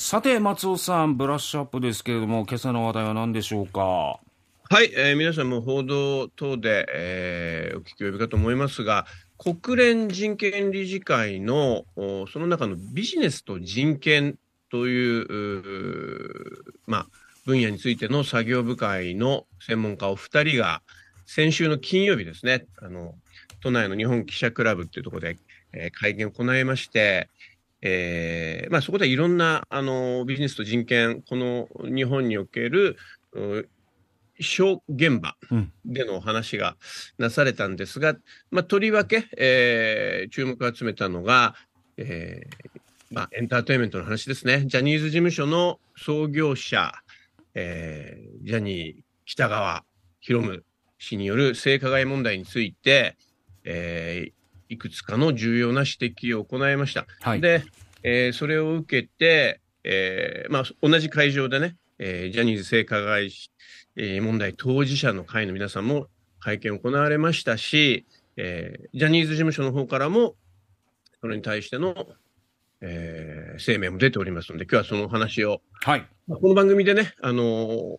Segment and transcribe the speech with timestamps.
[0.00, 3.80] さて、松尾さん、ブラッシュアップですけれども、今朝の話題は何でしょうか？
[3.82, 4.20] は
[4.80, 9.06] い、えー、皆さんも報道等で、えー、お聞き及びかと思いますが、
[9.38, 14.38] 国連人権理事会のその中のビジネスと人権
[14.70, 17.06] というまあ、
[17.44, 20.80] 分野についての作業部会の専門家お二人が
[21.26, 23.16] 先週の金曜日ですねあの
[23.64, 25.38] 都内の日本記者クラブっていうところで、
[25.72, 27.28] えー、会見を行いまして、
[27.80, 32.96] えーまあ、そこでいろんなあのビジネスと人権この日本における
[34.40, 35.36] 小現場
[35.84, 36.76] でのお話が
[37.18, 38.16] なされたんですが、
[38.50, 41.54] まあ、とりわけ、えー、注目を集めたのが、
[41.96, 44.64] えーまあ、エンターテインメントの話ですね。
[44.66, 46.92] ジャニーズ事務所の創業者、
[47.54, 49.84] えー、ジャニー喜多川
[50.20, 50.60] 博夢
[50.98, 53.16] 氏による性加害問題について、
[53.64, 54.32] えー、
[54.68, 57.06] いくつかの重要な指摘を行いました。
[57.20, 57.64] はい、で、
[58.02, 63.30] えー、それを受けて、えーまあ、同じ会場でね、えー、ジャニーズ性加害
[64.20, 66.06] 問題当事者の会の皆さんも
[66.40, 70.36] 会見行われましたし、えー、ジャニーズ事務所の方からも、
[71.20, 71.94] それに対しての、
[72.80, 77.98] えー、声明も出ておりますので、今日はその話を、はい、この番組でね、あのー、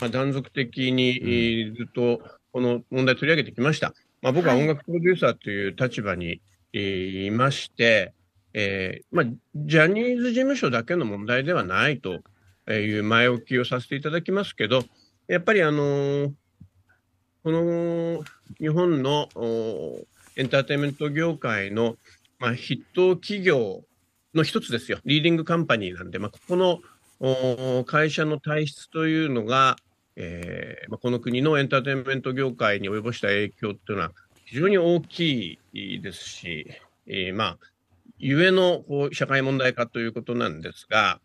[0.00, 2.20] まあ、断続的にずっと
[2.52, 3.94] この問題取り上げてきました。
[4.22, 6.40] まあ、僕は音楽プロデューサーという立場に、
[6.72, 8.14] いまして、
[8.54, 12.20] えーまあ、ジャニーズ事務所だけの問題ではないと
[12.70, 14.82] いう前置きをさせていただきますけど、
[15.28, 16.32] やっぱりあのー、
[17.44, 18.24] この
[18.58, 19.28] 日本の
[20.36, 21.96] エンターテインメント業界の、
[22.38, 23.82] まあ、筆頭企業
[24.34, 29.76] の一つですよ、リーディングカンパニーなんで、まあ、ここの会社の体質というのが、
[30.16, 34.12] えーまあ、この国のエンターテインメント業界に及ぼした影響っていうのは
[34.44, 36.70] 非常に大きいですし、
[37.06, 37.58] えー、まあ、
[38.18, 41.20] ゆえのこう社会問題化ということなんですが、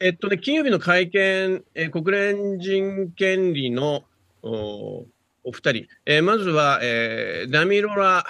[0.00, 4.04] えっとね、金曜日の会見、えー、国連人権利の
[4.42, 5.06] お
[5.42, 8.24] お二人、えー、まずは、えー、ダミロラ・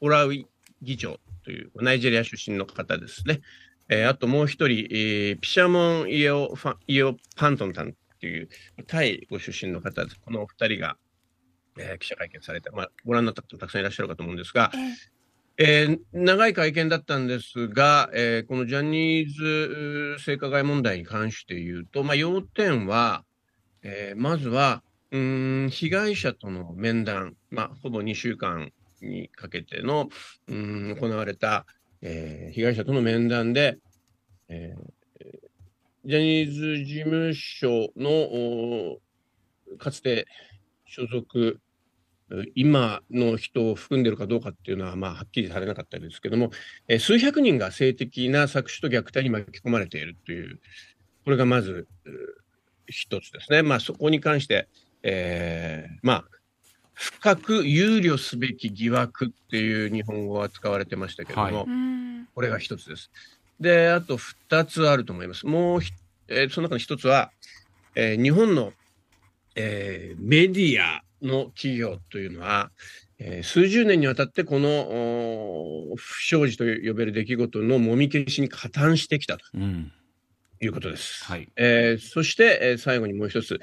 [0.00, 0.46] オラウイ
[0.82, 3.40] 議長というナイジェリア出身の方ですね。
[3.88, 7.84] えー、あともう一人、えー、ピシャモン・イオファイオ・パントンタ
[8.16, 8.48] ンという
[8.86, 10.04] タイご出身の方。
[10.24, 10.96] このお二人が、
[11.78, 14.70] えー、記者会見されて、まあ、ご覧になった方たくさんいらっしゃるかと思うんですが、
[15.58, 23.24] えー、長い会見だったんですが、えー、このジャニーズ性加害問題に関して言うと、まあ、要点は、
[23.82, 30.08] えー、まずは、うん被害者との面談、まあ、ほぼ2週間にかけての
[30.48, 31.64] うん行われた、
[32.02, 33.78] えー、被害者との面談で、
[34.48, 34.95] えー、
[36.06, 38.98] ジャニーズ事務所の
[39.76, 40.28] かつて
[40.86, 41.58] 所属、
[42.54, 46.52] 今の人を含んでるかどうかっていうのは、まあ、はっきりされなかったですけども、
[46.86, 50.60] えー、数百人が性的な搾取と虐待に巻き込まれているという、
[51.24, 51.88] これがまず
[52.86, 53.62] 一つですね。
[53.64, 54.68] まあ、そこに関して、
[55.02, 56.24] えー、まあ、
[56.94, 61.66] 深く憂慮すべき疑惑っていう日本語が使われてましたけども、はい、
[62.32, 63.10] これが一つです。
[63.60, 65.46] で、あと2つあると思います。
[65.46, 65.80] もう、
[66.28, 67.30] えー、その中の1つは、
[67.94, 68.72] えー、日本の、
[69.54, 72.70] えー、メディアの企業というのは、
[73.18, 79.44] えー、数十年にわたってこの不祥事と呼べる出来事のもみ消しに加担してきたと
[80.60, 81.24] いうことです。
[81.26, 83.58] うん、はいえー、そして、えー、最後にもう一つ、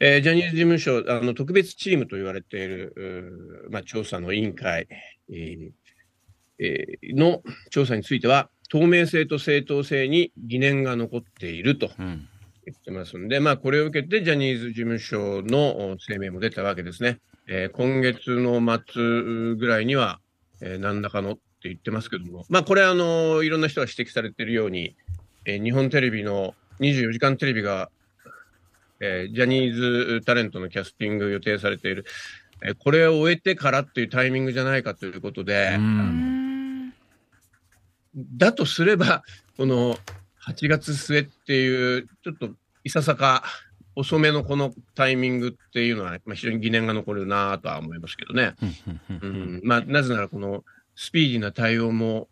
[0.00, 4.88] えー、ジャニーズ事務所あの特別チームと言われている、まあ、調査の委員会、
[5.30, 5.70] えー
[6.58, 11.90] えー、の調査については、透明性と正当性に疑念が残っていると。
[12.66, 17.20] 言ってますんで、うん、まあ、これを受けてジャニーズ事務所の声明も出たわけですね。
[17.46, 20.18] えー、今月の末ぐらいには、
[20.60, 24.96] えー、何らかのって言ってますけども、まあ、これあの、いろんな人が指摘されているように、
[25.44, 27.88] えー、日本テレビの24時間テレビが、
[28.98, 29.74] えー、ジャニー
[30.18, 32.04] ズタレントのキャスティング予定されている、
[32.62, 35.78] えー、これを終えてからっていうタイミングじゃないかということで、
[38.16, 39.22] だとすれば、
[39.56, 39.96] この
[40.46, 42.50] 8月末っていう、ちょっと
[42.84, 43.44] いささか
[43.94, 48.54] 遅めのこのタイミングっていうのは、まあ、非常に疑念が残るなとは思いますけどね。
[49.10, 50.64] うんまあ、なぜならこの
[50.94, 52.28] スピーディーな対応も、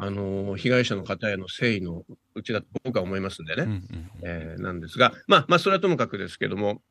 [0.00, 2.04] あの被害者の方への誠意の
[2.36, 3.82] うちだと僕は思いますんでね、
[4.22, 6.82] えー、なんですが、まあ、まあ、それはともかくですけども、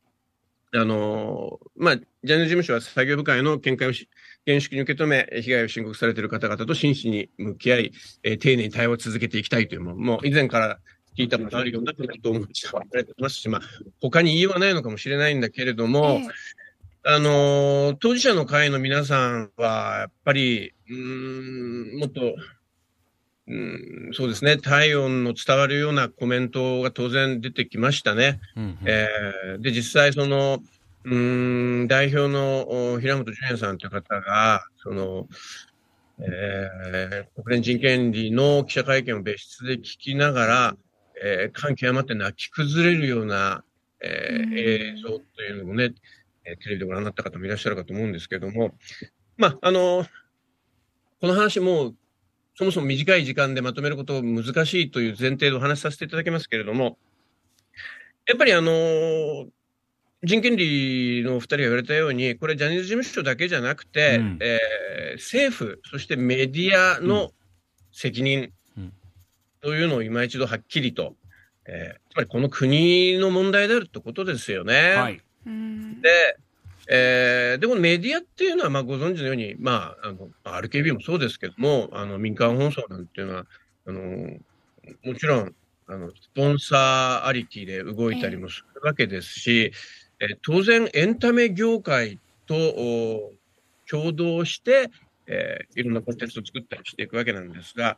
[0.77, 4.09] あのまあ、ジャニーズ事務所は作業部会の見解をし
[4.47, 7.91] 厳粛に受け止め、被害を申告されている方々と真摯に向き合い、
[8.23, 10.79] えー、丁寧に対応を続けていきたいというもの、もう以前から
[11.17, 12.53] 聞いたことあるようなことを思って
[13.19, 13.61] ますし、まあ、
[14.01, 16.21] 他に言いようはないのかもしれないんだけれども、
[17.05, 22.21] えー、あの当事者の会の皆さんは、やっぱり、うん、もっと、
[23.49, 23.55] う
[24.09, 28.41] ん、そうですね、体温の伝わるようなコメントが当然出てきましたね。
[28.57, 28.77] うんうん。
[28.85, 30.61] えーで、実際、その、
[31.05, 35.27] うーん、代表のお平本淳也さんという方が、その、
[36.19, 40.77] えー国連人権利の記者会見を別室で聞きながら、
[41.23, 43.63] えー感極まって泣き崩れるような、
[44.03, 44.59] えーうん。
[44.59, 45.93] 映像というのもね、
[46.43, 48.75] えーテレビでご覧になった方もいらっしゃるかと思うんですけども、
[49.37, 50.05] まあ、あの、
[51.21, 51.93] この話も、
[52.57, 56.97] そもそも短い時間でまとめること難しいという前提でお話しさせていただきますけれども、
[58.27, 59.45] やっぱりあの
[60.23, 67.31] 人権利のお二人が言われたように、これ、ジャニーズ事務所だけじゃなくて、うんえー政府、そしてメディアの
[67.91, 68.93] 責任うん
[69.61, 71.15] というのを今一度はっきりと、
[71.65, 74.95] えーつまりこの国の問題であるってことですよね。
[74.95, 75.21] はい。
[75.45, 76.09] うんで、
[76.89, 83.45] えーで、このメディアっていうのは、まあ、ご存知のように、まあ、あの、RKB もそうですけども、あの、民間放送なんていうのは、
[83.85, 84.01] あの、
[85.03, 85.55] もちろん、
[85.87, 89.71] あの、スポンサーありきで動いたりもするわけですし、
[90.19, 92.55] えー当然、エンタメ業界と
[93.89, 94.89] 共同して、
[95.27, 97.97] えーいろんなコンテンツを作ったりしていくわけなんですが、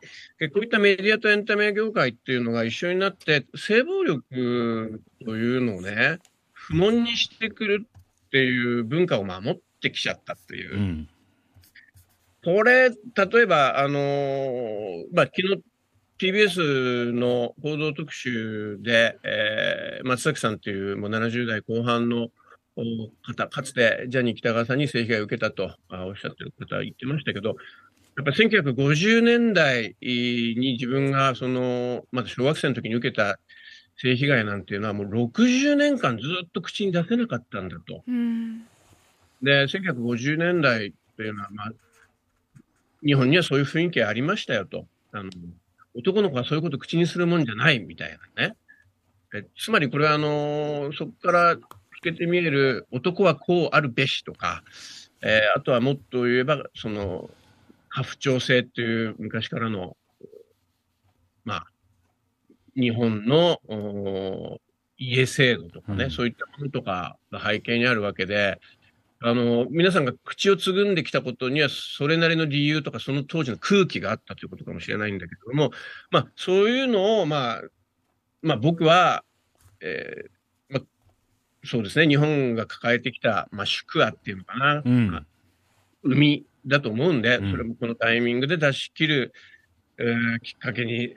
[0.51, 6.18] こういったメディアとエンタメ業界っていうのが一緒になって、性暴力というのをね、
[6.51, 7.86] 不問にしてくる
[8.29, 10.77] っていう文化を守ってきちゃったっていうう。
[10.77, 11.09] ん。
[12.43, 12.95] これ、例
[13.41, 15.63] えば、あのーまあ、昨日
[16.19, 22.29] TBS の報道特集で、えー松崎さんというもう70代後半の
[22.77, 27.55] お方、かつてジャニー喜多川さんに性被害を受けたとあおっしゃってる方は言ってましたけど、や
[28.21, 33.39] っぱり1950年代に自分がその、まだ小学生の時に受けた
[34.01, 38.04] 性被害なんていうのはもう60年間ずっと口に出せなかったんだと。
[38.07, 38.66] うん
[39.42, 41.72] で、1950年代というのは、まあ、
[43.06, 44.86] 日本にはそういう雰囲気ありましたよと。
[45.12, 45.30] あの、
[45.96, 48.56] 男の子はそういうこと口にするもんじゃないみたいなね。
[49.34, 51.62] えつまりこれはあのそこから透
[52.01, 54.63] けて見える男はこうあるべしとか、
[55.22, 57.30] えーあとはもっと言えば、その、
[57.90, 59.98] 家父長制っていう昔からの、
[61.44, 61.68] まあ、
[62.79, 64.59] 日本のお
[64.97, 66.11] 家制度とかね、うん。
[66.11, 68.59] そういったものとかが背景にあるわけで、
[69.21, 75.71] あの、皆さんが口をつぐんできたことには、それなりの理由とか、その当時の空気があったということかもしれないんだけれども、
[76.09, 77.61] まあ、そういうのを、まあ、
[78.41, 79.25] まあ、僕は、
[79.81, 80.81] えーまあ、
[81.65, 85.11] そうですね、日本が抱えてきた、まあ、宿話っていうのかな、うん。
[85.11, 85.25] まあ
[86.01, 87.51] 海だと思うんで、うん。
[87.51, 89.33] それもこのタイミングで出し切る、
[89.97, 91.13] えーきっかけに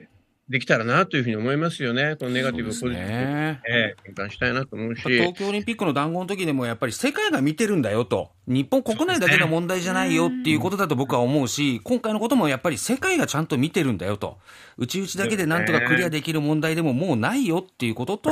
[0.48, 2.16] できたらなというふうに思いますよね。
[2.18, 2.94] このネガティブポジティブ。
[2.98, 5.02] えー転換したいなと思うし。
[5.02, 8.30] 東京オリンピックの談合の時でもやっぱり世界が見てるんだよと。
[8.46, 14.38] 日本国内だけの問題じゃないよっていうことだと僕は思うし、今回のこともやっぱり世界がちゃんと見てるんだよと。
[14.78, 18.30] うちうちだけでなんとかクリアできる問題でももうないよっていうことと、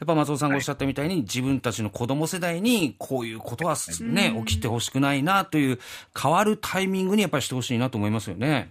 [0.00, 5.78] やっぱ松尾さんがおっしゃったみたいに自分たちの子供世代にこういうことはね、起きてほしくないなという
[6.20, 8.68] 変わるタイミングにやっぱりしてほしいなと思いますよね。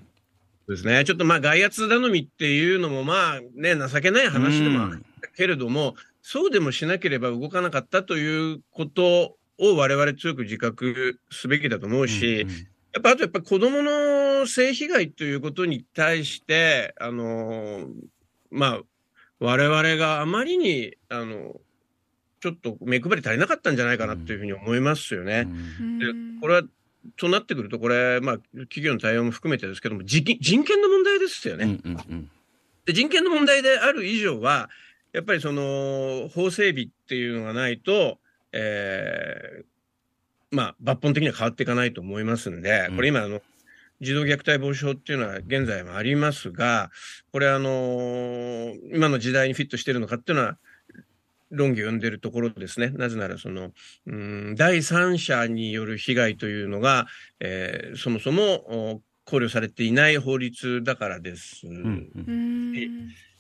[0.71, 1.03] ですね。
[1.03, 17.87] ちょっとまあ外圧頼みっていうのもまあね、情けない話でもあるけれども、そうでもしなければ動かなかったということを我々強く自覚すべきだと思うし、うんうんやっぱあとやっぱ子供の性被害ということに対して、あの
[18.49, 18.81] まあ、
[19.39, 21.55] 我々があまりに、あの、
[22.41, 25.47] ちょっと目配り足りなかったんじゃないかなというふうに思いますよね。
[25.47, 26.05] うんで
[26.41, 26.63] これは、
[27.17, 28.37] となってくると、これ、まあ、
[28.69, 31.65] 企業の対応も含めてですけども、人人権の問題ですよね。
[31.65, 32.29] うんうんうん
[32.83, 34.69] で人権の問題である以上は、
[35.13, 38.17] やっぱりその法整備っていうのがないと、
[38.53, 39.65] えー
[40.49, 43.41] まあ、抜本的には変わっていかないと思いますんで、うんこれ今あの、
[44.01, 46.89] 児童虐待防止法っていうのは現在もありますが、
[47.31, 50.57] これあの今の時代にフィットしてるのかっていうのは、
[51.51, 52.89] 論議を呼んでるところですね。
[52.89, 53.71] なぜなら、その、
[54.07, 57.07] うん、第三者による被害というのが、
[57.39, 61.67] えーそもそもお考慮されていない法律だからです。
[61.67, 62.09] うん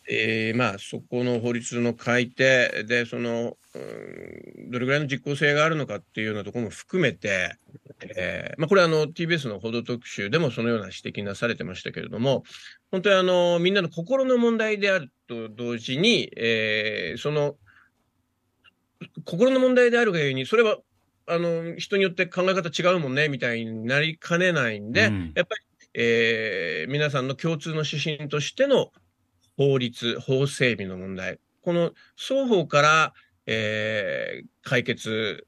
[0.09, 7.55] えーまあ、そこの法律の改定で、その、うんどれぐらいの実効性があるのかっていうようなところも含めて、
[8.15, 12.43] えーまあ、これはあの TBS の報道特集でもそのような指摘なされてましたけれども、
[12.89, 17.55] 本当にあのみんなの心の問題であると同時に、えーその
[19.25, 20.77] 心の問題であるがゆえに、それは
[21.27, 25.31] あの人によって考え方違うもんねみたいになりかねないんで、うん。
[25.35, 25.61] やっぱり、
[25.93, 28.91] えー皆さんの共通の指針としての
[29.57, 33.13] 法律、法整備の問題、この双方から、
[33.45, 35.45] えー解決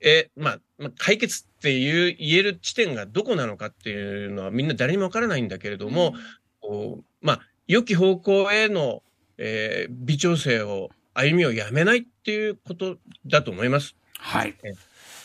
[0.00, 6.14] へ、まあ、まあ、解決っていう言える地点がどこなのかっていうのはみんな誰にもわからないんだけれども、
[6.60, 9.02] こうまあ、良き方向への、
[9.38, 13.96] えー、微調整を、歩みをやめないっていうことだと思います。
[14.18, 14.54] はい。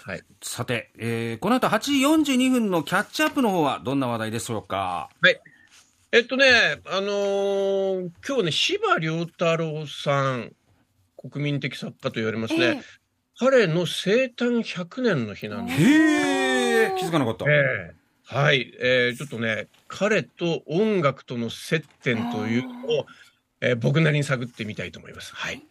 [0.04, 1.92] はい、さて、えー、この後8時
[2.34, 5.10] 42分のキャッチアップの方はどんな話題でしょうか？
[5.22, 5.40] はい。
[6.12, 10.54] えっとね、あのー、今日ね、司馬太郎さん、
[11.18, 12.66] 国民的作家と言われますね。
[12.66, 12.84] えー、
[13.38, 15.82] 彼の生誕100年の日なんです。
[15.82, 17.46] へえ、気づかなかった。
[17.48, 23.06] えー、はい、えー、ちょっとね、彼と音楽との接点というのを、
[23.62, 25.36] えー、僕なりに探ってみたいと思います。
[25.36, 25.64] はい。